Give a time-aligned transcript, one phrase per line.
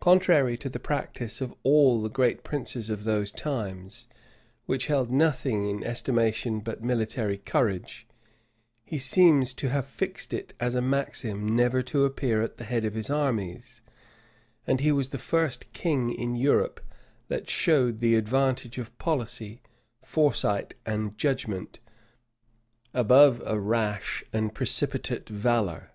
[0.00, 4.06] Contrary to the practice of all the great princes of those times,
[4.64, 8.06] which held nothing in estimation but military courage,
[8.86, 12.86] he seems to have fixed it as a maxim never to appear at the head
[12.86, 13.82] of his armies;
[14.66, 16.80] and he was the first king in Europe
[17.28, 19.60] that showed the advantage of policy,
[20.00, 21.80] foresight, and judgment,
[22.94, 25.90] above a rash and precipitate valor.